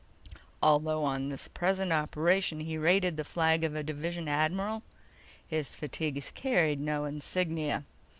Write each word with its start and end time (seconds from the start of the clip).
Although 0.63 1.03
on 1.03 1.29
this 1.29 1.47
present 1.47 1.93
operation 1.93 2.61
he 2.61 2.75
rated 2.75 3.17
the 3.17 3.23
flag 3.23 3.63
of 3.63 3.75
a 3.75 3.83
division 3.83 4.27
admiral, 4.27 4.81
his 5.47 5.75
fatigues 5.75 6.31
carried 6.31 6.79
no 6.79 7.05
insignia. 7.05 7.83